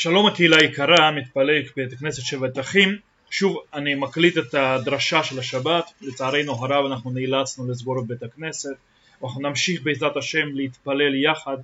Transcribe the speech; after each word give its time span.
שלום 0.00 0.26
הקהילה 0.26 0.56
היקרה, 0.56 1.10
מתפלג 1.10 1.68
בית 1.76 1.92
הכנסת 1.92 2.22
שבט 2.22 2.58
אחים 2.58 2.96
שוב 3.30 3.56
אני 3.74 3.94
מקליט 3.94 4.38
את 4.38 4.54
הדרשה 4.54 5.22
של 5.22 5.38
השבת, 5.38 5.84
לצערנו 6.00 6.52
הרב 6.52 6.86
אנחנו 6.86 7.10
נאלצנו 7.10 7.70
לסגור 7.70 8.00
את 8.00 8.06
בית 8.06 8.22
הכנסת. 8.22 8.76
ואנחנו 9.22 9.40
נמשיך 9.40 9.82
בעזרת 9.82 10.16
השם 10.16 10.46
להתפלל 10.54 11.14
יחד 11.14 11.56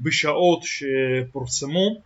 בשעות 0.00 0.62
שפורסמו 0.62 2.00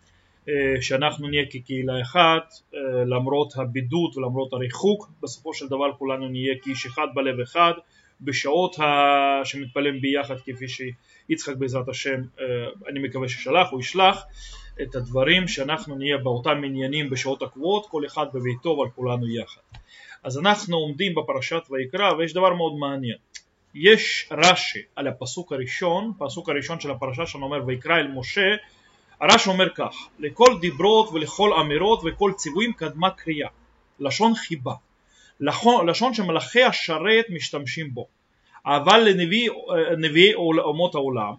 אה, 0.48 0.54
שאנחנו 0.80 1.28
נהיה 1.28 1.44
כקהילה 1.50 2.02
אחת 2.02 2.54
אה, 2.74 3.04
למרות 3.04 3.52
הבידוד 3.56 4.16
ולמרות 4.16 4.52
הריחוק. 4.52 5.08
בסופו 5.22 5.54
של 5.54 5.66
דבר 5.66 5.92
כולנו 5.98 6.28
נהיה 6.28 6.54
כאיש 6.62 6.86
אחד 6.86 7.06
בלב 7.14 7.40
אחד 7.40 7.72
בשעות 8.20 8.76
שמתפללים 9.44 10.00
ביחד 10.00 10.34
כפי 10.40 10.66
שיצחק 10.68 11.56
בעזרת 11.56 11.88
השם 11.88 12.20
אה, 12.40 12.44
אני 12.88 13.00
מקווה 13.00 13.28
ששלח 13.28 13.72
או 13.72 13.80
ישלח 13.80 14.22
את 14.82 14.94
הדברים 14.94 15.48
שאנחנו 15.48 15.96
נהיה 15.96 16.18
באותם 16.18 16.64
עניינים 16.64 17.10
בשעות 17.10 17.42
הקבועות 17.42 17.86
כל 17.86 18.06
אחד 18.06 18.26
בביתו 18.32 18.76
אבל 18.82 18.90
כולנו 18.90 19.28
יחד. 19.28 19.60
אז 20.22 20.38
אנחנו 20.38 20.76
עומדים 20.76 21.14
בפרשת 21.14 21.62
ויקרא 21.70 22.12
ויש 22.12 22.32
דבר 22.32 22.54
מאוד 22.54 22.74
מעניין. 22.78 23.16
יש 23.74 24.28
רש"י 24.30 24.82
על 24.96 25.06
הפסוק 25.06 25.52
הראשון, 25.52 26.12
הפסוק 26.16 26.48
הראשון 26.48 26.80
של 26.80 26.90
הפרשה 26.90 27.26
שלנו 27.26 27.44
אומר 27.44 27.66
ויקרא 27.66 27.96
אל 27.96 28.08
משה 28.08 28.54
הרש"י 29.20 29.50
אומר 29.50 29.68
כך 29.74 29.94
לכל 30.18 30.58
דיברות 30.60 31.08
ולכל 31.12 31.52
אמירות 31.60 32.00
וכל 32.04 32.32
ציוויים 32.36 32.72
קדמה 32.72 33.10
קריאה 33.10 33.48
לשון 34.00 34.34
חיבה 34.34 34.74
לשון 35.40 36.14
שמלאכי 36.14 36.62
השרת 36.62 37.24
משתמשים 37.30 37.94
בו. 37.94 38.06
אבל 38.66 39.08
לנביאי 39.90 40.34
אומות 40.34 40.94
העולם 40.94 41.32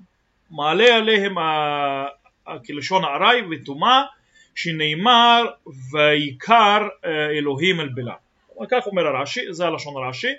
מעלה 0.51 0.95
עליהם 0.95 1.35
כלשון 2.67 3.03
ארעי 3.05 3.41
וטומאה 3.51 4.03
שנאמר 4.55 5.45
ויקר 5.91 6.87
אלוהים 7.37 7.79
אל 7.79 7.89
בלעם. 7.89 8.15
כך 8.69 8.87
אומר 8.87 9.07
הרש"י, 9.07 9.53
זה 9.53 9.65
הלשון 9.65 10.03
הרש"י. 10.03 10.33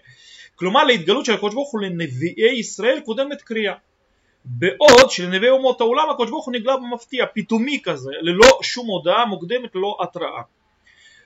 כלומר 0.56 0.84
להתגלות 0.84 1.24
של 1.24 1.32
הקדוש 1.34 1.54
ברוך 1.54 1.72
הוא 1.72 1.80
לנביאי 1.80 2.58
ישראל 2.58 3.00
קודמת 3.04 3.42
קריאה. 3.42 3.74
בעוד 4.44 5.10
שלנביאי 5.10 5.50
אומות 5.50 5.80
העולם 5.80 6.10
הקדוש 6.10 6.30
ברוך 6.30 6.46
הוא 6.46 6.54
נגלה 6.54 6.76
במפתיע, 6.76 7.26
פתאומי 7.34 7.80
כזה, 7.82 8.10
ללא 8.20 8.58
שום 8.62 8.86
הודעה 8.86 9.26
מוקדמת, 9.26 9.74
ללא 9.74 9.98
התראה. 10.02 10.42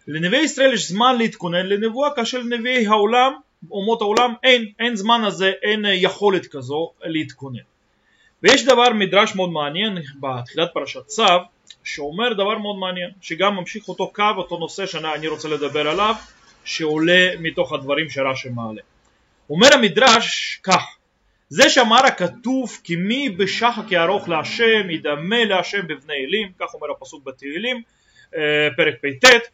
לנביאי 0.09 0.43
ישראל 0.43 0.75
יש 0.75 0.89
זמן 0.89 1.19
להתכונן 1.19 1.67
לנבואה, 1.67 2.11
כאשר 2.17 2.39
לנביאי 2.39 2.87
העולם, 2.87 3.33
אומות 3.71 4.01
העולם, 4.01 4.35
אין, 4.43 4.73
אין 4.79 4.97
זמן 4.97 5.25
הזה, 5.25 5.53
אין 5.63 5.85
יכולת 5.89 6.47
כזו 6.47 6.93
להתכונן. 7.05 7.63
ויש 8.43 8.65
דבר, 8.65 8.93
מדרש 8.93 9.35
מאוד 9.35 9.51
מעניין 9.51 9.99
בתחילת 10.21 10.71
פרשת 10.75 11.07
צו, 11.07 11.25
שאומר 11.85 12.33
דבר 12.33 12.59
מאוד 12.59 12.77
מעניין, 12.77 13.11
שגם 13.21 13.57
ממשיך 13.57 13.89
אותו 13.89 14.13
קו, 14.13 14.25
אותו 14.37 14.59
נושא 14.59 14.87
שאני 14.87 15.29
רוצה 15.29 15.49
לדבר 15.49 15.89
עליו, 15.89 16.15
שעולה 16.65 17.29
מתוך 17.41 17.73
הדברים 17.73 18.11
שרש"י 18.11 18.49
מעלה. 18.49 18.81
אומר 19.51 19.75
המדרש 19.75 20.61
כך 20.63 20.83
זה 21.49 21.69
שאמר 21.69 22.07
הכתוב 22.07 22.79
כי 22.85 22.97
מי 22.97 23.29
בשחק 23.29 23.93
יערוך 23.93 24.29
להשם 24.29 24.91
ידמה 24.91 25.45
להשם 25.45 25.87
בבני 25.87 26.15
אלים 26.15 26.53
כך 26.59 26.75
אומר 26.75 26.91
הפסוק 26.91 27.25
בתהילים 27.25 27.83
אה, 28.37 28.69
פרק 28.77 28.95
פט 29.01 29.49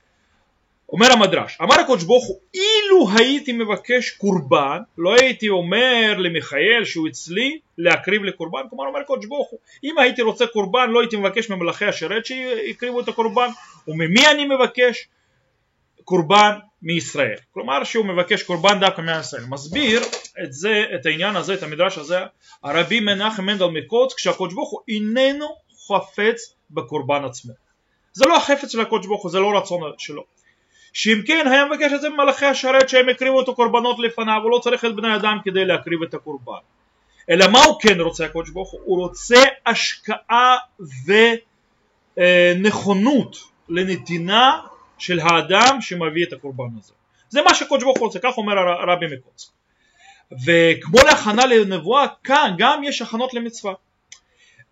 אומר 0.92 1.12
המדרש 1.12 1.58
אמר 1.62 1.80
הקדוש 1.80 2.04
ברוך 2.04 2.26
הוא 2.26 2.40
אילו 2.54 3.06
הייתי 3.18 3.52
מבקש 3.52 4.10
קורבן 4.10 4.78
לא 4.98 5.14
הייתי 5.14 5.48
אומר 5.48 6.14
למיכאל 6.18 6.84
שהוא 6.84 7.08
אצלי 7.08 7.58
להקריב 7.78 8.24
לקורבן 8.24 8.60
כלומר 8.70 8.86
אומר 8.86 9.00
הקדוש 9.00 9.26
ברוך 9.26 9.50
הוא 9.50 9.60
אם 9.84 9.98
הייתי 9.98 10.22
רוצה 10.22 10.46
קורבן 10.46 10.90
לא 10.90 11.00
הייתי 11.00 11.16
מבקש 11.16 11.50
ממלאכי 11.50 11.84
השרת 11.84 12.26
שיקריבו 12.26 13.00
את 13.00 13.08
הקורבן 13.08 13.48
וממי 13.88 14.26
אני 14.26 14.44
מבקש 14.44 15.08
קורבן 16.04 16.52
מישראל? 16.82 17.36
כלומר 17.54 17.84
שהוא 17.84 18.06
מבקש 18.06 18.42
קורבן 18.42 18.80
דווקא 18.80 19.00
מישראל. 19.00 19.44
מסביר 19.48 20.02
את 20.44 20.52
זה 20.52 20.84
את 20.94 21.06
העניין 21.06 21.36
הזה 21.36 21.54
את 21.54 21.62
המדרש 21.62 21.98
הזה 21.98 22.18
הרבי 22.62 23.00
מנחם 23.00 23.44
מנדל 23.44 23.66
מקוץ 23.66 24.14
כשהקדוש 24.14 24.54
ברוך 24.54 24.70
הוא 24.70 24.80
איננו 24.88 25.46
חפץ 25.88 26.54
בקורבן 26.70 27.24
עצמו. 27.24 27.52
זה 28.12 28.24
לא 28.28 28.36
החפץ 28.36 28.72
של 28.72 28.80
הקדוש 28.80 29.06
ברוך 29.06 29.22
הוא 29.22 29.30
זה 29.30 29.38
לא 29.38 29.58
רצון 29.58 29.80
שלו 29.98 30.37
שאם 30.98 31.22
כן 31.26 31.46
היה 31.50 31.64
מבקש 31.64 31.92
את 31.92 32.00
זה 32.00 32.08
ממלאכי 32.08 32.46
השרת 32.46 32.88
שהם 32.88 33.08
יקריבו 33.08 33.40
את 33.40 33.48
הקורבנות 33.48 33.98
לפניו 33.98 34.40
הוא 34.42 34.50
לא 34.50 34.58
צריך 34.58 34.84
את 34.84 34.96
בני 34.96 35.16
אדם 35.16 35.38
כדי 35.44 35.64
להקריב 35.64 36.02
את 36.02 36.14
הקורבן 36.14 36.58
אלא 37.30 37.46
מה 37.52 37.64
הוא 37.64 37.80
כן 37.80 38.00
רוצה 38.00 38.24
הקדוש 38.24 38.50
ברוך 38.50 38.70
הוא? 38.70 38.80
הוא 38.84 38.98
רוצה 38.98 39.42
השקעה 39.66 40.56
ונכונות 42.16 43.36
לנתינה 43.68 44.60
של 44.98 45.20
האדם 45.20 45.80
שמביא 45.80 46.24
את 46.24 46.32
הקורבן 46.32 46.68
הזה. 46.78 46.92
זה 47.28 47.42
מה 47.42 47.54
שקודש 47.54 47.82
ברוך 47.82 47.98
הוא 47.98 48.06
רוצה, 48.06 48.18
כך 48.18 48.38
אומר 48.38 48.58
הרבי 48.58 49.06
מקוץ. 49.06 49.50
וכמו 50.46 50.98
להכנה 51.06 51.46
לנבואה, 51.46 52.06
כאן 52.24 52.54
גם 52.58 52.84
יש 52.84 53.02
הכנות 53.02 53.34
למצווה. 53.34 53.74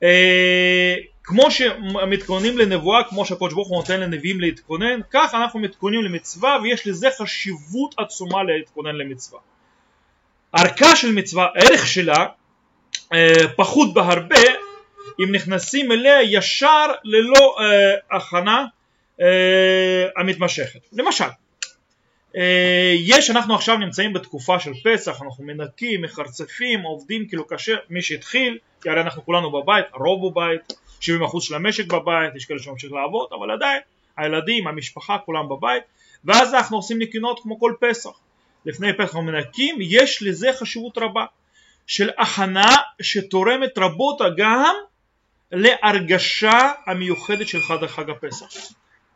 אה, 0.03 0.95
כמו 1.25 1.51
שמתכוננים 1.51 2.59
לנבואה, 2.59 3.05
כמו 3.05 3.27
שהקודש 3.27 3.55
ברוך 3.55 3.69
הוא 3.69 3.77
נותן 3.77 4.01
לנביאים 4.01 4.41
להתכונן, 4.41 5.01
כך 5.11 5.35
אנחנו 5.35 5.61
מתכוננים 5.61 6.03
למצווה 6.03 6.59
ויש 6.63 6.87
לזה 6.87 7.09
חשיבות 7.19 7.95
עצומה 7.99 8.43
להתכונן 8.43 8.97
למצווה. 8.97 9.41
ערכה 10.53 10.97
של 10.97 11.13
מצווה, 11.13 11.47
ערך 11.55 11.87
שלה, 11.87 12.27
אה, 13.13 13.49
פחות 13.57 13.95
בהרבה 13.95 14.41
אם 15.21 15.35
נכנסים 15.35 15.93
אליה 15.93 16.23
ישר 16.23 16.87
ללא 17.05 17.57
אה, 17.61 18.17
הכנה 18.17 18.65
המתמשכת. 20.17 20.81
למשל, 20.93 21.25
יש, 22.99 23.31
אנחנו 23.31 23.55
עכשיו 23.55 23.77
נמצאים 23.77 24.13
בתקופה 24.13 24.61
של 24.61 24.73
פסח, 24.85 25.23
אנחנו 25.23 25.45
מנקים, 25.45 26.03
מחרצפים, 26.03 26.83
עובדים 26.83 27.29
כאילו 27.29 27.47
קשה, 27.47 27.75
מי 27.91 28.03
שהתחיל, 28.03 28.59
כי 28.81 28.91
הרי 28.91 29.01
אנחנו 29.01 29.25
כולנו 29.25 29.51
בבית, 29.51 29.87
הרוב 29.93 30.31
בבית, 30.31 30.73
70% 31.01 31.05
של 31.41 31.55
המשק 31.55 31.87
בבית, 31.87 32.37
יש 32.37 32.45
כאלה 32.45 32.59
שממשיך 32.59 32.93
לעבוד, 32.93 33.29
אבל 33.39 33.51
עדיין, 33.51 33.81
הילדים, 34.17 34.67
המשפחה, 34.67 35.19
כולם 35.19 35.49
בבית, 35.49 35.83
ואז 36.25 36.55
אנחנו 36.55 36.77
עושים 36.77 36.99
ניקיונות 36.99 37.41
כמו 37.43 37.61
כל 37.61 37.73
פסח. 37.81 38.11
לפני 38.67 38.93
פסח 38.93 39.03
אנחנו 39.03 39.23
מנקים, 39.23 39.77
יש 39.81 40.23
לזה 40.23 40.51
חשיבות 40.53 40.99
רבה 40.99 41.25
של 41.87 42.11
הכנה 42.19 42.77
שתורמת 43.03 43.79
רבות 43.79 44.21
גם 44.37 44.75
להרגשה 45.53 46.73
המיוחדת 46.87 47.49
של 47.49 47.61
חג 47.63 48.11
הפסח. 48.11 48.47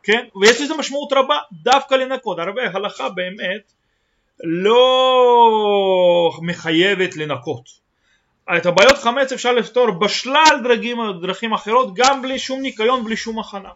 כן? 0.03 0.25
ויש 0.41 0.61
לזה 0.61 0.73
משמעות 0.77 1.13
רבה 1.13 1.37
דווקא 1.51 1.95
לנקות, 1.95 2.39
הרבה 2.39 2.61
הלכה 2.73 3.09
באמת 3.09 3.73
לא 4.43 4.81
מחייבת 6.41 7.15
לנקות. 7.15 7.81
את 8.57 8.65
הבעיות 8.65 8.97
חמץ 8.97 9.31
אפשר 9.31 9.51
לפתור 9.51 9.91
בשלל 9.91 10.59
דרגים, 10.63 10.97
דרכים 11.21 11.53
אחרות 11.53 11.93
גם 11.95 12.21
בלי 12.21 12.39
שום 12.39 12.61
ניקיון, 12.61 13.03
בלי 13.03 13.15
שום 13.15 13.39
הכנה. 13.39 13.69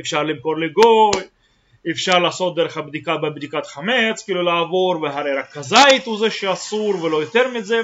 אפשר 0.00 0.22
למכור 0.22 0.56
לגוי, 0.56 1.22
אפשר 1.90 2.18
לעשות 2.18 2.54
דרך 2.54 2.76
הבדיקה 2.76 3.16
בבדיקת 3.16 3.66
חמץ, 3.66 4.22
כאילו 4.24 4.42
לעבור, 4.42 5.02
והרי 5.02 5.32
רק 5.34 5.56
הזית 5.56 6.04
הוא 6.04 6.18
זה 6.18 6.30
שאסור 6.30 7.04
ולא 7.04 7.16
יותר 7.16 7.48
מזה. 7.48 7.80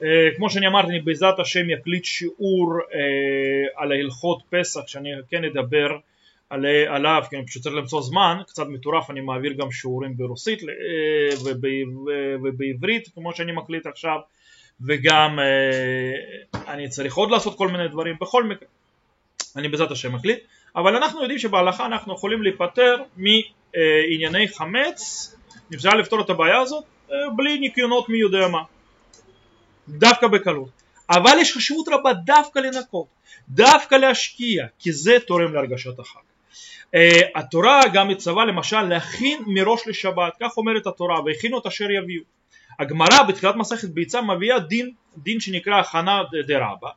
Uh, 0.00 0.04
כמו 0.36 0.50
שאני 0.50 0.66
אמרתי, 0.66 0.88
אני 0.88 1.00
בעזרת 1.00 1.40
השם 1.40 1.70
יקליט 1.70 2.04
שיעור 2.04 2.78
uh, 2.78 2.92
על 3.76 3.92
הלכות 3.92 4.42
פסח, 4.50 4.80
שאני 4.86 5.10
כן 5.30 5.44
אדבר 5.44 5.96
עליו, 6.88 7.22
כי 7.30 7.36
אני 7.36 7.46
פשוט 7.46 7.62
צריך 7.62 7.74
למצוא 7.74 8.02
זמן, 8.02 8.38
קצת 8.46 8.66
מטורף, 8.66 9.10
אני 9.10 9.20
מעביר 9.20 9.52
גם 9.52 9.70
שיעורים 9.70 10.16
ברוסית 10.16 10.62
אה, 10.62 11.36
ובעברית 12.42 13.08
כמו 13.14 13.32
שאני 13.34 13.52
מקליט 13.52 13.86
עכשיו 13.86 14.18
וגם 14.80 15.38
אה, 15.38 16.72
אני 16.72 16.88
צריך 16.88 17.14
עוד 17.14 17.30
לעשות 17.30 17.58
כל 17.58 17.68
מיני 17.68 17.88
דברים, 17.88 18.16
בכל 18.20 18.44
מקרה 18.44 18.68
אני 19.56 19.68
בעזרת 19.68 19.90
השם 19.90 20.14
מקליט, 20.14 20.38
אבל 20.76 20.96
אנחנו 20.96 21.20
יודעים 21.20 21.38
שבהלכה 21.38 21.86
אנחנו 21.86 22.14
יכולים 22.14 22.42
להיפטר 22.42 22.96
מענייני 23.16 24.48
חמץ, 24.48 25.34
אפשר 25.74 25.90
לפתור 25.90 26.20
את 26.20 26.30
הבעיה 26.30 26.60
הזאת 26.60 26.84
אה, 27.10 27.16
בלי 27.36 27.58
ניקיונות 27.58 28.08
מי 28.08 28.18
יודע 28.18 28.48
מה, 28.48 28.62
דווקא 29.88 30.26
בקלות, 30.26 30.70
אבל 31.10 31.36
יש 31.40 31.52
חשיבות 31.56 31.88
רבה 31.88 32.12
דווקא 32.12 32.58
לנקות, 32.58 33.06
דווקא 33.48 33.94
להשקיע, 33.94 34.66
כי 34.78 34.92
זה 34.92 35.16
תורם 35.26 35.54
להרגשת 35.54 35.98
החג. 35.98 36.33
Uh, 36.84 36.98
התורה 37.34 37.82
גם 37.92 38.08
מצווה 38.08 38.44
למשל 38.44 38.82
להכין 38.82 39.42
מראש 39.46 39.80
לשבת, 39.86 40.32
כך 40.40 40.56
אומרת 40.56 40.86
התורה, 40.86 41.20
והכינו 41.26 41.58
את 41.58 41.66
אשר 41.66 41.90
יביאו. 41.90 42.22
הגמרא 42.78 43.22
בתחילת 43.28 43.56
מסכת 43.56 43.88
ביצה 43.88 44.22
מביאה 44.22 44.58
דין, 44.58 44.90
דין 45.16 45.40
שנקרא 45.40 45.80
הכנה 45.80 46.22
דרבה, 46.46 46.88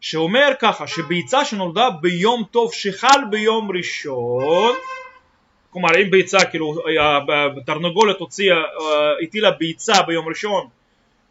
שאומר 0.00 0.48
ככה 0.60 0.86
שביצה 0.86 1.44
שנולדה 1.44 1.90
ביום 1.90 2.44
טוב 2.50 2.72
שחל 2.74 3.20
ביום 3.30 3.70
ראשון, 3.76 4.74
כלומר 5.70 6.02
אם 6.02 6.10
ביצה 6.10 6.44
כאילו 6.44 6.74
תרנגולת 7.66 8.18
הוציאה, 8.18 8.56
אה, 8.56 8.62
הטילה 9.22 9.50
ביצה 9.50 10.02
ביום 10.02 10.28
ראשון 10.28 10.66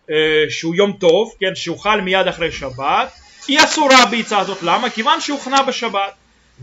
אה, 0.10 0.46
שהוא 0.50 0.76
יום 0.76 0.92
טוב, 0.92 1.34
כן, 1.40 1.56
שהוא 1.56 1.80
חל 1.80 2.02
מיד 2.02 2.28
אחרי 2.28 2.52
שבת, 2.52 3.12
היא 3.48 3.60
אסורה 3.64 4.04
הביצה 4.04 4.40
הזאת, 4.40 4.64
למה? 4.64 4.90
כיוון 4.90 5.22
שהוכנה 5.22 5.64
בשבת 5.64 6.14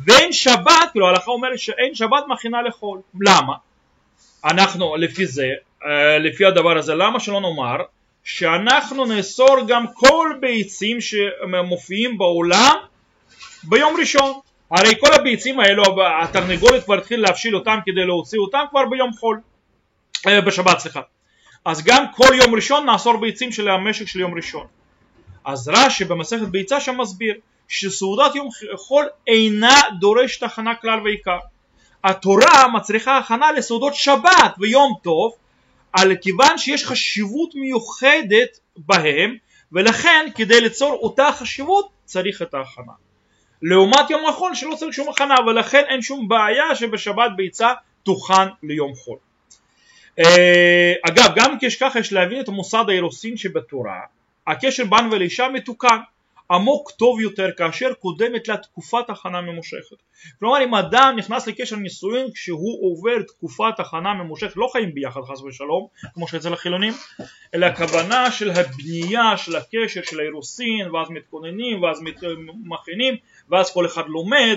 ואין 0.06 0.32
שבת, 0.32 0.88
כאילו 0.92 1.06
ההלכה 1.06 1.30
אומרת 1.30 1.58
שאין 1.58 1.94
שבת 1.94 2.24
מכינה 2.28 2.62
לחול. 2.62 3.00
למה? 3.20 3.54
אנחנו 4.44 4.96
לפי 4.96 5.26
זה, 5.26 5.48
אה, 5.84 6.18
לפי 6.18 6.44
הדבר 6.44 6.78
הזה, 6.78 6.94
למה 6.94 7.20
שלא 7.20 7.40
נאמר 7.40 7.84
שאנחנו 8.24 9.04
נאסור 9.04 9.56
גם 9.68 9.84
כל 9.94 10.32
ביצים 10.40 10.98
שמופיעים 11.00 12.18
בעולם 12.18 12.76
ביום 13.62 13.96
ראשון. 14.00 14.32
הרי 14.70 14.94
כל 15.00 15.12
הביצים 15.14 15.60
האלו, 15.60 15.82
התרנגולת 16.22 16.84
כבר 16.84 16.98
התחיל 16.98 17.20
להבשיל 17.20 17.56
אותם 17.56 17.78
כדי 17.86 18.04
להוציא 18.04 18.38
אותם 18.38 18.64
כבר 18.70 18.86
ביום 18.90 19.12
חול, 19.12 19.40
אה, 20.26 20.40
בשבת 20.40 20.78
סליחה. 20.78 21.00
אז 21.64 21.84
גם 21.84 22.04
כל 22.14 22.34
יום 22.34 22.54
ראשון 22.54 22.86
נאסור 22.86 23.16
ביצים 23.16 23.52
של 23.52 23.68
המשק 23.68 24.06
של 24.06 24.20
יום 24.20 24.34
ראשון. 24.34 24.66
אז 25.44 25.68
רש"י 25.68 26.04
במסכת 26.04 26.48
ביצה 26.48 26.80
שם 26.80 27.00
מסביר 27.00 27.34
שסעודת 27.68 28.34
יום 28.34 28.48
חול 28.76 29.08
אינה 29.26 29.80
דורשת 30.00 30.42
הכנה 30.42 30.74
כלל 30.74 31.00
ועיקר. 31.04 31.38
התורה 32.04 32.68
מצריכה 32.74 33.18
הכנה 33.18 33.52
לסעודות 33.52 33.94
שבת 33.94 34.54
ויום 34.58 34.94
טוב 35.02 35.32
על 35.92 36.16
כיוון 36.16 36.58
שיש 36.58 36.86
חשיבות 36.86 37.54
מיוחדת 37.54 38.58
בהם 38.76 39.36
ולכן 39.72 40.26
כדי 40.34 40.60
ליצור 40.60 40.92
אותה 40.92 41.28
חשיבות 41.32 41.88
צריך 42.04 42.42
את 42.42 42.54
ההכנה. 42.54 42.92
לעומת 43.62 44.10
יום 44.10 44.28
החול 44.28 44.54
שלא 44.54 44.74
צריך 44.74 44.94
שום 44.94 45.08
הכנה 45.08 45.34
ולכן 45.46 45.84
אין 45.88 46.02
שום 46.02 46.28
בעיה 46.28 46.74
שבשבת 46.74 47.30
ביצה 47.36 47.72
תוכן 48.02 48.48
ליום 48.62 48.94
חול. 48.94 49.18
אה, 50.18 50.92
אגב 51.08 51.32
גם 51.36 51.56
כשכך 51.60 51.96
יש 52.00 52.12
להבין 52.12 52.40
את 52.40 52.48
המוסד 52.48 52.84
האירוסין 52.88 53.36
שבתורה 53.36 54.00
הקשר 54.46 54.84
בין 54.84 55.12
ולאישה 55.12 55.48
מתוקן 55.48 55.98
עמוק 56.50 56.90
טוב 56.90 57.20
יותר 57.20 57.50
כאשר 57.56 57.92
קודמת 57.94 58.48
לה 58.48 58.56
תקופת 58.56 59.10
הכנה 59.10 59.40
ממושכת. 59.40 59.96
כלומר 60.38 60.64
אם 60.64 60.74
אדם 60.74 61.14
נכנס 61.16 61.46
לקשר 61.46 61.76
נישואין 61.76 62.26
כשהוא 62.34 62.92
עובר 62.92 63.22
תקופת 63.22 63.80
הכנה 63.80 64.14
ממושכת, 64.14 64.56
לא 64.56 64.68
חיים 64.72 64.94
ביחד 64.94 65.20
חס 65.20 65.42
ושלום, 65.42 65.86
כמו 66.14 66.28
שאצל 66.28 66.52
החילונים, 66.52 66.92
אלא 67.54 67.66
הכוונה 67.66 68.30
של 68.30 68.50
הבנייה 68.50 69.36
של 69.36 69.56
הקשר 69.56 70.00
של 70.02 70.20
האירוסין 70.20 70.90
ואז 70.90 71.10
מתכוננים 71.10 71.82
ואז 71.82 72.02
מכינים 72.64 73.16
ואז 73.48 73.72
כל 73.72 73.86
אחד 73.86 74.02
לומד, 74.06 74.56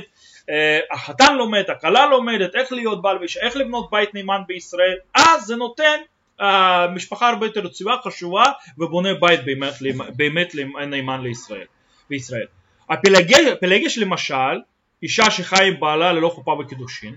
אה, 0.49 0.79
החתן 0.91 1.35
לומד, 1.35 1.63
הכלה 1.69 2.05
לומדת 2.09 2.55
איך 2.55 2.71
להיות 2.71 3.01
בעל 3.01 3.17
ואישה, 3.17 3.39
איך 3.39 3.55
לבנות 3.55 3.91
בית 3.91 4.13
נאמן 4.13 4.41
בישראל, 4.47 4.97
אז 5.13 5.45
זה 5.45 5.55
נותן 5.55 5.97
המשפחה 6.39 7.29
הרבה 7.29 7.45
יותר 7.45 7.59
רצועה, 7.59 8.01
חשובה 8.03 8.43
ובונה 8.77 9.13
בית 9.13 9.45
באמת, 9.45 9.73
באמת 10.15 10.55
נאמן 10.87 11.21
לישראל. 11.21 11.65
בישראל. 12.11 12.45
הפלגש 12.89 13.97
למשל, 13.97 14.59
אישה 15.03 15.31
שחיה 15.31 15.67
עם 15.67 15.79
בעלה 15.79 16.13
ללא 16.13 16.29
חופה 16.29 16.51
וקידושין, 16.51 17.15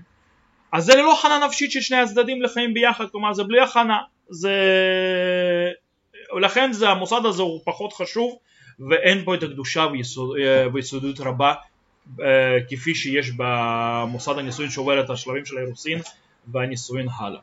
אז 0.71 0.85
זה 0.85 0.95
ללא 0.95 1.19
הכנה 1.19 1.45
נפשית 1.47 1.71
של 1.71 1.81
שני 1.81 1.97
הצדדים 1.97 2.41
לחיים 2.41 2.73
ביחד, 2.73 3.05
כלומר 3.11 3.33
זה 3.33 3.43
בלי 3.43 3.61
הכנה, 3.61 3.99
זה... 4.29 4.53
ולכן 6.35 6.73
זה, 6.73 6.89
המוסד 6.89 7.25
הזה 7.25 7.41
הוא 7.41 7.61
פחות 7.65 7.93
חשוב 7.93 8.37
ואין 8.89 9.25
פה 9.25 9.35
את 9.35 9.43
הקדושה 9.43 9.87
ויסוד, 9.91 10.37
ויסודיות 10.73 11.19
רבה 11.19 11.53
אה, 12.21 12.57
כפי 12.69 12.95
שיש 12.95 13.31
במוסד 13.37 14.37
הנישואין 14.37 14.69
שעובר 14.69 15.03
את 15.03 15.09
השלבים 15.09 15.45
של 15.45 15.57
האירוסין 15.57 15.99
והנישואין 16.47 17.07
הלאה. 17.19 17.41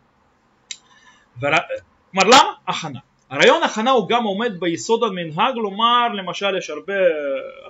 כלומר 1.40 2.26
למה? 2.26 2.52
הכנה. 2.68 2.98
הרעיון 3.32 3.62
הכנה 3.62 3.90
הוא 3.90 4.08
גם 4.08 4.24
עומד 4.24 4.60
ביסוד 4.60 5.04
המנהג, 5.04 5.54
לומר 5.56 6.08
למשל 6.08 6.58
יש 6.58 6.70
הרבה 6.70 6.92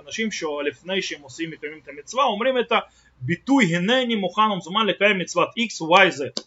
אנשים 0.05 0.31
שלפני 0.31 1.01
שהם 1.01 1.21
עושים 1.21 1.51
מקיימים 1.51 1.79
את 1.83 1.87
המצווה 1.87 2.23
אומרים 2.23 2.59
את 2.59 2.71
הביטוי 3.21 3.75
הנני 3.75 4.15
מוכן 4.15 4.41
ומזומן 4.41 4.85
לקיים 4.85 5.19
מצוות 5.19 5.49
x, 5.49 5.85
y, 5.85 6.17
z 6.17 6.41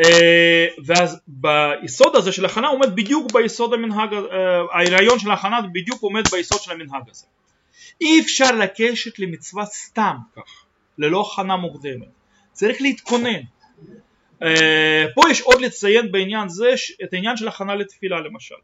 אה, 0.00 0.66
ואז 0.84 1.20
ביסוד 1.26 2.16
הזה 2.16 2.32
של 2.32 2.44
הכנה 2.44 2.68
עומד 2.68 2.96
בדיוק 2.96 3.32
ביסוד 3.32 3.74
המנהג, 3.74 4.14
אה, 4.14 4.84
הרעיון 4.86 5.18
של 5.18 5.30
הכנה 5.30 5.60
בדיוק 5.72 6.02
עומד 6.02 6.22
ביסוד 6.32 6.60
של 6.60 6.72
המנהג 6.72 7.02
הזה. 7.10 7.26
אי 8.00 8.20
אפשר 8.20 8.56
לקשת 8.56 9.18
למצווה 9.18 9.64
סתם 9.64 10.16
כך, 10.36 10.64
ללא 10.98 11.24
הכנה 11.32 11.56
מוקדמת, 11.56 12.08
צריך 12.52 12.80
להתכונן 12.80 13.40
פה 15.14 15.22
יש 15.30 15.40
עוד 15.40 15.60
לציין 15.60 16.12
בעניין 16.12 16.48
זה 16.48 16.70
את 17.04 17.12
העניין 17.12 17.36
של 17.36 17.48
הכנה 17.48 17.74
לתפילה 17.74 18.20
למשל. 18.20 18.54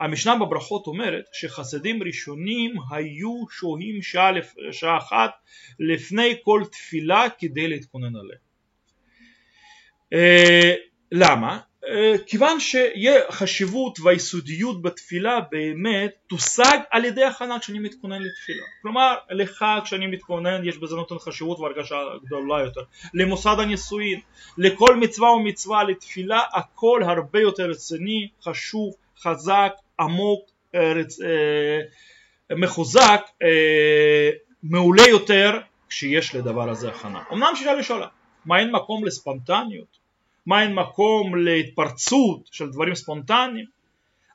המשנה 0.00 0.36
בברכות 0.36 0.86
אומרת 0.86 1.24
שחסדים 1.32 2.02
ראשונים 2.02 2.74
היו 2.90 3.44
שוהים 3.50 4.02
שעה, 4.02 4.30
שעה 4.72 4.98
אחת 4.98 5.30
לפני 5.80 6.36
כל 6.42 6.62
תפילה 6.72 7.26
כדי 7.38 7.68
להתכונן 7.68 8.16
עליה. 8.16 8.36
אה, 10.12 10.74
למה? 11.12 11.60
אה, 11.88 12.14
כיוון 12.26 12.58
חשיבות 13.30 14.00
והיסודיות 14.00 14.82
בתפילה 14.82 15.40
באמת 15.50 16.10
תושג 16.26 16.78
על 16.90 17.04
ידי 17.04 17.24
הכנה 17.24 17.58
כשאני 17.58 17.78
מתכונן 17.78 18.22
לתפילה. 18.22 18.62
כלומר 18.82 19.14
לחג 19.30 19.80
כשאני 19.84 20.06
מתכונן 20.06 20.68
יש 20.68 20.78
בזה 20.78 20.96
נותן 20.96 21.18
חשיבות 21.18 21.58
והרגשה 21.58 21.96
גדולה 22.24 22.62
יותר. 22.62 22.80
למוסד 23.14 23.56
הנישואין 23.58 24.20
לכל 24.58 24.96
מצווה 24.96 25.30
ומצווה 25.32 25.84
לתפילה 25.84 26.40
הכל 26.52 27.02
הרבה 27.06 27.40
יותר 27.40 27.70
רציני 27.70 28.28
חשוב 28.42 28.94
חזק 29.18 29.72
עמוק 30.00 30.50
אה, 30.74 30.92
רצ... 30.92 31.20
אה, 31.20 31.80
מחוזק 32.56 33.20
מעולה 34.62 35.08
יותר 35.08 35.60
כשיש 35.88 36.34
לדבר 36.34 36.70
הזה 36.70 36.88
הכנה. 36.88 37.22
אמנם 37.32 37.52
שאלה 37.54 37.74
לשאלה 37.74 38.06
מה 38.44 38.58
אין 38.58 38.70
מקום 38.70 39.04
לספונטניות 39.04 40.05
מה 40.46 40.62
אין 40.62 40.74
מקום 40.74 41.36
להתפרצות 41.36 42.40
של 42.52 42.70
דברים 42.70 42.94
ספונטניים. 42.94 43.66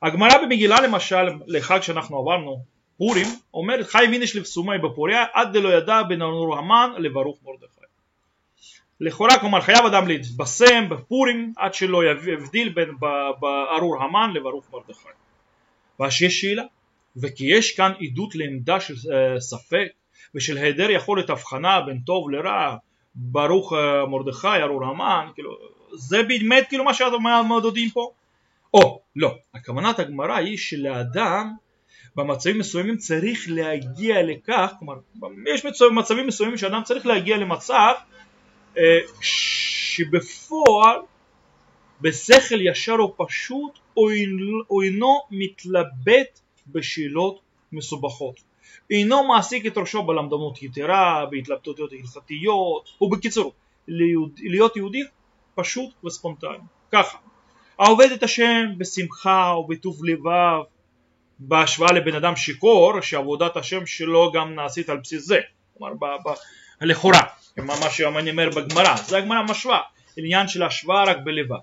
הגמרא 0.01 0.37
במגילה 0.43 0.81
למשל, 0.81 1.29
לחג 1.47 1.81
שאנחנו 1.81 2.17
עברנו, 2.17 2.63
פורים, 2.97 3.27
אומרת 3.53 3.87
חי 3.87 4.05
ויניש 4.11 4.35
לבסומי 4.35 4.77
בפוריה 4.77 5.25
עד 5.33 5.53
דלא 5.53 5.69
ידע 5.69 6.03
בין 6.03 6.21
ארור 6.21 6.57
המן 6.57 6.91
לברוך 6.97 7.37
מרדכי. 7.45 7.81
לכאורה 8.99 9.39
כלומר 9.39 9.61
חייב 9.61 9.85
אדם 9.85 10.07
להתבשם 10.07 10.89
בפורים 10.89 11.53
עד 11.57 11.73
שלא 11.73 12.01
יבדיל 12.05 12.69
בין 12.69 12.89
בארור 13.39 14.03
המן 14.03 14.31
לברוך 14.33 14.65
מרדכי. 14.73 15.09
ואז 15.99 16.21
יש 16.21 16.41
שאלה, 16.41 16.63
וכי 17.17 17.45
יש 17.45 17.75
כאן 17.75 17.91
עדות 18.01 18.35
לעמדה 18.35 18.79
של 18.79 18.93
אה, 19.13 19.39
ספק 19.39 19.87
ושל 20.35 20.57
היעדר 20.57 20.89
יכולת 20.89 21.29
הבחנה 21.29 21.81
בין 21.81 21.99
טוב 22.05 22.29
לרע 22.29 22.75
ברוך 23.15 23.73
אה, 23.73 24.05
מרדכי 24.05 24.47
ארור 24.47 24.85
המן, 24.85 25.27
כאילו 25.35 25.51
זה 25.93 26.23
באמת 26.23 26.67
כאילו 26.69 26.83
מה 26.83 27.43
מעודדים 27.43 27.89
פה? 27.89 28.11
או 28.73 29.01
לא, 29.15 29.35
הכוונת 29.53 29.99
הגמרא 29.99 30.35
היא 30.35 30.57
שלאדם 30.57 31.53
במצבים 32.15 32.59
מסוימים 32.59 32.97
צריך 32.97 33.45
להגיע 33.49 34.23
לכך, 34.23 34.73
כלומר 34.79 34.95
יש 35.53 35.65
מצבים 35.91 36.27
מסוימים 36.27 36.57
שאדם 36.57 36.83
צריך 36.83 37.05
להגיע 37.05 37.37
למצב 37.37 37.93
אה, 38.77 38.99
שבפועל 39.21 40.97
בשכל 42.01 42.61
ישר 42.61 43.03
ופשוט 43.03 43.79
הוא 43.93 44.83
אינו 44.83 45.21
מתלבט 45.31 46.39
בשאלות 46.67 47.39
מסובכות 47.71 48.39
אינו 48.91 49.27
מעסיק 49.27 49.65
את 49.65 49.77
ראשו 49.77 50.03
בלמדנות 50.03 50.63
יתרה, 50.63 51.25
בהתלבטויות 51.31 51.91
הלכתיות, 51.91 52.89
ובקיצור, 53.01 53.53
להיות 54.37 54.75
יהודי 54.75 55.03
פשוט 55.55 55.89
וספונטני. 56.05 56.57
ככה, 56.91 57.17
העובד 57.79 58.11
את 58.11 58.23
השם 58.23 58.65
בשמחה 58.77 59.53
ובטוב 59.59 60.05
לבב 60.05 60.61
בהשוואה 61.39 61.91
לבן 61.91 62.15
אדם 62.15 62.35
שיכור 62.35 63.01
שעבודת 63.01 63.57
השם 63.57 63.85
שלו 63.85 64.31
גם 64.31 64.55
נעשית 64.55 64.89
על 64.89 64.97
בסיס 64.97 65.25
זה, 65.25 65.39
כלומר 65.77 65.93
ב, 65.93 66.05
ב, 66.05 66.33
לכאורה, 66.81 67.21
מה 67.57 67.89
שאני 67.89 68.31
אומר 68.31 68.49
בגמרא, 68.49 68.95
זה 68.95 69.17
הגמרא 69.17 69.43
משווה, 69.43 69.79
עניין 70.17 70.47
של 70.47 70.63
השוואה 70.63 71.03
רק 71.03 71.17
בלבד. 71.23 71.57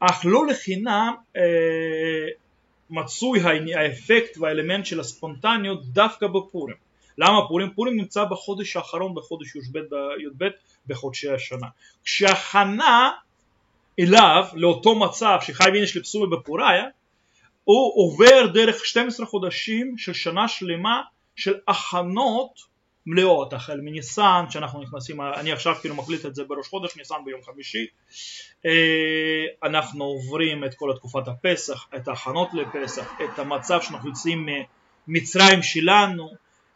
אך 0.00 0.22
לא 0.24 0.46
לחינם 0.46 1.14
אה, 1.36 1.42
מצוי 2.90 3.40
האפקט 3.74 4.38
והאלמנט 4.38 4.86
של 4.86 5.00
הספונטניות 5.00 5.84
דווקא 5.86 6.26
בפורים. 6.26 6.76
למה 7.18 7.48
פורים? 7.48 7.70
פורים 7.70 7.96
נמצא 7.96 8.24
בחודש 8.24 8.76
האחרון 8.76 9.14
בחודש 9.14 9.56
י"ב 9.56 10.44
בחודשי 10.86 11.30
השנה. 11.30 11.66
כשהכנה 12.04 13.10
אליו, 14.00 14.44
לאותו 14.54 14.94
מצב 14.94 15.38
שחי 15.40 15.70
ויניש 15.72 15.96
לפסומי 15.96 16.36
בפוריה, 16.36 16.84
הוא 17.64 17.92
עובר 18.04 18.46
דרך 18.46 18.84
12 18.84 19.26
חודשים 19.26 19.98
של 19.98 20.12
שנה 20.12 20.48
שלמה 20.48 21.02
של 21.36 21.54
הכנות 21.68 22.72
מלאות, 23.06 23.52
החל 23.52 23.80
מניסן 23.80 24.44
שאנחנו 24.50 24.82
נכנסים, 24.82 25.20
אני 25.20 25.52
עכשיו 25.52 25.74
כאילו 25.80 25.94
מקליט 25.94 26.26
את 26.26 26.34
זה 26.34 26.44
בראש 26.44 26.68
חודש, 26.68 26.96
ניסן 26.96 27.14
ביום 27.24 27.42
חמישי, 27.42 27.86
אה, 28.66 29.68
אנחנו 29.68 30.04
עוברים 30.04 30.64
את 30.64 30.74
כל 30.74 30.92
תקופת 30.96 31.28
הפסח, 31.28 31.88
את 31.96 32.08
ההכנות 32.08 32.48
לפסח, 32.54 33.12
את 33.24 33.38
המצב 33.38 33.82
שאנחנו 33.82 34.08
יוצאים 34.08 34.48
ממצרים 35.08 35.62
שלנו, 35.62 36.30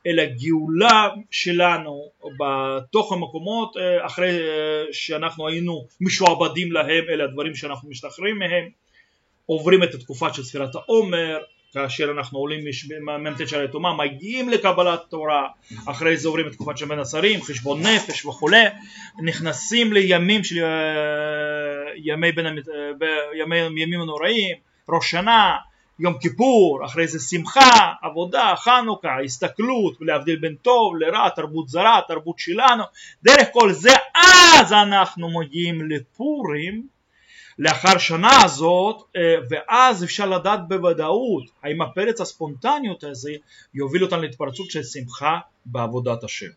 אלא 0.07 0.23
גאולה 0.25 1.09
שלנו 1.31 2.11
בתוך 2.39 3.13
המקומות 3.13 3.77
אה, 3.77 4.07
אחרי 4.07 4.39
אה, 4.39 4.85
שאנחנו 4.93 5.49
היינו 5.49 5.87
משועבדים 6.01 6.73
להם, 6.73 7.05
אלה 7.09 7.25
הדברים 7.25 7.55
שאנחנו 7.55 7.89
משתחררים 7.89 8.39
מהם, 8.39 8.69
עוברים 9.47 9.83
את 9.83 9.95
התקופה 9.95 10.33
של 10.33 10.43
ספירת 10.43 10.75
העומר, 10.75 11.39
כאשר 11.73 12.11
אנחנו 12.11 12.39
עולים 12.39 12.65
ממ"ט 13.01 13.49
של 13.49 13.61
היתומה, 13.61 13.97
מגיעים 13.97 14.49
לקבלת 14.49 15.01
תורה, 15.11 15.49
אחרי 15.87 16.17
זה 16.17 16.29
עוברים 16.29 16.47
את 16.47 16.53
תקופת 16.53 16.79
שמן 16.79 16.99
השרים, 16.99 17.43
חשבון 17.43 17.81
נפש 17.83 18.25
וכולי, 18.27 18.65
נכנסים 19.25 19.93
לימים 19.93 20.45
של 20.45 20.57
ימי, 21.97 22.33
בין, 22.33 22.47
ימי, 23.39 23.59
ימים 23.59 24.01
הנוראים, 24.01 24.57
ראש 24.89 25.11
שנה, 25.11 25.57
יום 25.99 26.19
כיפור, 26.19 26.85
אחרי 26.85 27.09
זה 27.09 27.19
שמחה, 27.19 27.93
עבודה, 28.03 28.55
חנוכה, 28.57 29.21
הסתכלות, 29.25 29.97
להבדיל 30.00 30.37
בין 30.37 30.55
טוב 30.62 30.97
לרע, 30.97 31.29
תרבות 31.29 31.69
זרה, 31.69 32.00
תרבות 32.09 32.38
שלנו, 32.38 32.85
דרך 33.23 33.49
כל 33.53 33.73
זה 33.73 33.93
אז 34.15 34.73
אנחנו 34.73 35.41
מגיעים 35.41 35.91
לפורים 35.91 36.87
לאחר 37.59 37.99
שנה 37.99 38.45
הזאת 38.45 39.03
אה, 39.17 39.35
ואז 39.50 40.05
אפשר 40.05 40.26
לדעת 40.26 40.69
בוודאות 40.69 41.45
האם 41.62 41.83
הפרץ 41.83 42.21
הספונטניות 42.21 43.05
הזה 43.05 43.33
יוביל 43.75 44.05
אותנו 44.05 44.23
להתפרצות 44.23 44.71
של 44.71 44.83
שמחה 44.83 45.38
בעבודת 45.67 46.25
השם. 46.25 46.50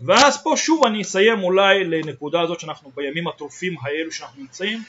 ואז 0.00 0.42
פה 0.42 0.54
שוב 0.56 0.84
אני 0.84 1.02
אסיים 1.02 1.42
אולי 1.42 1.84
לנקודה 1.84 2.40
הזאת 2.40 2.60
שאנחנו 2.60 2.90
בימים 2.94 3.28
הטרופים 3.28 3.76
האלו 3.82 4.12
שאנחנו 4.12 4.42
נמצאים 4.42 4.82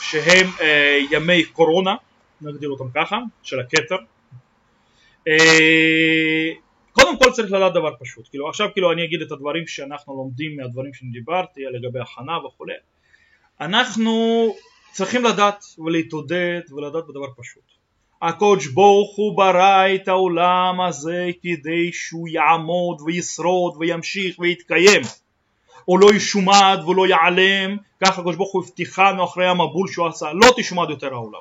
שהם 0.00 0.46
אה, 0.60 0.98
ימי 1.10 1.44
קורונה 1.44 1.94
נגדיר 2.40 2.70
אותם 2.70 2.90
ככה, 2.94 3.18
של 3.42 3.60
הכתר. 3.60 3.96
אה, 5.28 6.50
קודם 6.92 7.18
כל 7.18 7.30
צריך 7.30 7.52
לדעת 7.52 7.72
דבר 7.72 7.90
פשוט, 8.00 8.28
כאילו 8.28 8.48
עכשיו 8.48 8.68
כאילו 8.72 8.92
אני 8.92 9.04
אגיד 9.04 9.22
את 9.22 9.32
הדברים 9.32 9.66
שאנחנו 9.66 10.16
לומדים 10.16 10.56
מהדברים 10.56 10.94
שדיברתי 10.94 11.60
לגבי 11.64 12.00
הכנה 12.00 12.38
וכולי. 12.46 12.74
אנחנו 13.60 14.46
צריכים 14.92 15.24
לדעת 15.24 15.64
ולהתעודד 15.78 16.60
ולדעת 16.70 17.04
בדבר 17.08 17.28
פשוט. 17.36 17.62
הקודש 18.22 18.66
ברוך 18.66 19.16
הוא 19.16 19.36
ברא 19.36 19.94
את 19.94 20.08
העולם 20.08 20.80
הזה 20.80 21.28
כדי 21.42 21.92
שהוא 21.92 22.28
יעמוד 22.28 23.00
וישרוד 23.00 23.74
וימשיך 23.78 24.38
ויתקיים. 24.38 25.02
הוא 25.84 26.00
לא 26.00 26.14
ישומד 26.14 26.78
ולא 26.86 27.06
ייעלם, 27.06 27.76
ככה 28.04 28.20
הקדוש 28.20 28.36
ברוך 28.36 28.52
הוא 28.52 28.64
הבטיחנו 28.64 29.24
אחרי 29.24 29.48
המבול 29.48 29.88
שהוא 29.88 30.06
עשה, 30.06 30.32
לא 30.32 30.46
תשומד 30.56 30.90
יותר 30.90 31.12
העולם. 31.12 31.40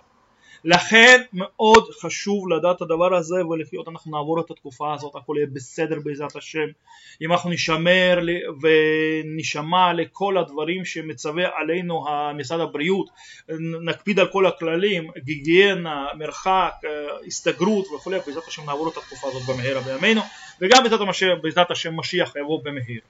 לכן 0.65 1.21
מאוד 1.33 1.89
חשוב 2.01 2.49
לדעת 2.49 2.75
את 2.75 2.81
הדבר 2.81 3.15
הזה 3.15 3.45
ולחיות 3.45 3.87
אנחנו 3.87 4.11
נעבור 4.11 4.39
את 4.39 4.51
התקופה 4.51 4.93
הזאת 4.93 5.15
הכל 5.15 5.33
יהיה 5.37 5.47
בסדר 5.53 5.99
בעזרת 6.03 6.35
השם. 6.35 6.67
אם 7.21 7.31
אנחנו 7.31 7.49
נשמר 7.49 8.19
ונשמע 8.61 9.93
לכל 9.93 10.37
הדברים 10.37 10.85
שמצווה 10.85 11.43
עלינו 11.55 12.05
משרד 12.35 12.59
הבריאות 12.59 13.09
נקפיד 13.85 14.19
על 14.19 14.27
כל 14.27 14.45
הכללים 14.45 15.07
גיגיינה, 15.17 16.07
מרחק, 16.17 16.73
הסתגרות 17.27 17.87
וכולי 17.95 18.19
בעזרת 18.25 18.47
השם 18.47 18.65
נעבור 18.65 18.89
את 18.89 18.97
התקופה 18.97 19.27
הזאת 19.27 19.55
במהרה 19.55 19.81
בימינו 19.81 20.21
וגם 20.61 20.83
בעזרת 20.83 21.09
השם, 21.09 21.27
בעזרת 21.41 21.71
השם 21.71 21.99
משיח 21.99 22.35
יבוא 22.35 22.59
במהיר 22.63 23.01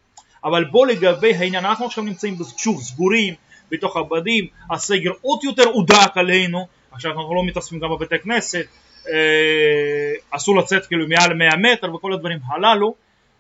אבל 0.44 0.64
בוא 0.64 0.88
לגבי 0.88 1.34
העניין 1.34 1.66
אנחנו 1.66 1.86
עכשיו 1.86 2.04
נמצאים 2.04 2.36
שוב 2.58 2.82
סגורים 2.82 3.34
בתוך 3.74 3.98
הבדים 3.98 4.48
הסגר 4.72 5.12
עוד 5.22 5.44
יותר 5.44 5.64
הודק 5.64 6.12
עלינו. 6.16 6.68
עכשיו 6.92 7.12
אנחנו 7.12 7.36
לא 7.36 7.44
מתעסקים 7.46 7.80
גם 7.80 7.90
בבתי 7.90 8.20
כנסת, 8.20 8.66
אה, 9.10 10.14
אסור 10.30 10.58
לצאת 10.58 10.86
כאילו 10.86 11.08
מעל 11.08 11.34
100 11.34 11.56
מטר 11.58 11.96
וכל 11.96 12.14
הדברים 12.14 12.40
הללו, 12.46 12.96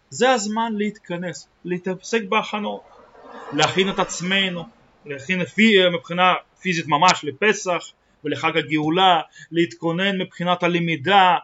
זה 0.09 0.31
הזמן 0.31 0.73
להתכנס, 0.77 1.47
להתעסק 1.65 2.21
בהכנות, 2.29 2.81
להכין 3.53 3.89
את 3.89 3.99
עצמנו, 3.99 4.63
להכין 5.05 5.45
פי, 5.45 5.89
מבחינה 5.89 6.33
פיזית 6.61 6.87
ממש 6.87 7.25
לפסח 7.25 7.91
ולחג 8.23 8.57
הגאולה, 8.57 9.21
להתכונן 9.51 10.21
מבחינת 10.21 10.63
הלמידה, 10.63 11.37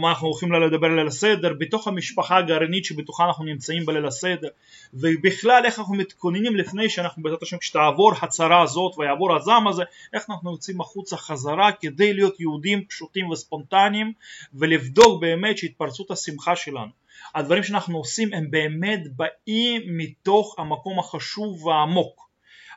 מה 0.00 0.10
אנחנו 0.10 0.28
הולכים 0.28 0.52
לדבר 0.52 0.88
ליל 0.88 1.06
הסדר, 1.06 1.52
בתוך 1.58 1.88
המשפחה 1.88 2.36
הגרעינית 2.36 2.84
שבתוכה 2.84 3.24
אנחנו 3.24 3.44
נמצאים 3.44 3.86
בליל 3.86 4.06
הסדר 4.06 4.48
ובכלל 4.94 5.62
איך 5.64 5.78
אנחנו 5.78 5.94
מתכוננים 5.94 6.56
לפני 6.56 6.90
שאנחנו 6.90 7.22
בעזרת 7.22 7.42
השם 7.42 7.58
כשתעבור 7.58 8.12
הצרה 8.22 8.62
הזאת 8.62 8.98
ויעבור 8.98 9.36
הזעם 9.36 9.68
הזה 9.68 9.82
איך 10.12 10.30
אנחנו 10.30 10.52
יוצאים 10.52 10.80
החוצה 10.80 11.16
חזרה 11.16 11.72
כדי 11.72 12.14
להיות 12.14 12.40
יהודים 12.40 12.84
פשוטים 12.84 13.30
וספונטניים 13.30 14.12
ולבדוק 14.54 15.20
באמת 15.20 15.58
שהתפרצות 15.58 16.10
השמחה 16.10 16.56
שלנו. 16.56 16.90
הדברים 17.34 17.62
שאנחנו 17.62 17.98
עושים 17.98 18.34
הם 18.34 18.50
באמת 18.50 19.00
באים 19.16 19.82
מתוך 19.86 20.54
המקום 20.58 20.98
החשוב 20.98 21.66
והעמוק 21.66 22.25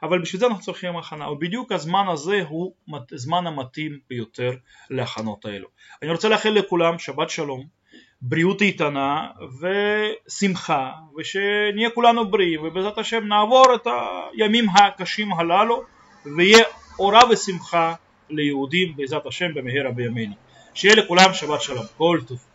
אבל 0.04 0.20
בשביל 0.20 0.40
זה 0.40 0.48
אנחנו 0.48 0.62
צריכים 0.62 0.98
הכנה, 0.98 1.32
ובדיוק 1.32 1.72
הזמן 1.72 2.06
הזה 2.08 2.42
הוא 2.48 2.74
הזמן 3.12 3.48
המתאים 3.48 4.00
ביותר 4.10 4.52
להכנות 4.90 5.46
האלו. 5.46 5.68
אני 6.02 6.12
רוצה 6.12 6.30
לאחל 6.30 6.50
לכולם 6.50 7.00
שבת 7.00 7.30
שלום, 7.30 7.66
בריאות 8.22 8.62
איתנה 8.62 9.28
ושמחה, 9.60 10.92
ושנהיה 11.18 11.90
כולנו 11.90 12.32
בריאים, 12.32 12.64
ובעזרת 12.64 12.98
השם 12.98 13.28
נעבור 13.28 13.76
את 13.76 13.88
הימים 14.34 14.66
הקשים 14.70 15.34
הללו, 15.34 15.84
ויהיה 16.36 16.64
אורה 17.00 17.22
ושמחה 17.32 17.94
ליהודים 18.30 18.96
בעזרת 18.96 19.26
השם 19.26 19.54
במהרה 19.54 19.92
בימינו. 19.92 20.34
שיהיה 20.74 20.96
לכולם 20.96 21.34
שבת 21.34 21.62
שלום, 21.62 21.86
כל 21.98 22.20
טוב. 22.28 22.49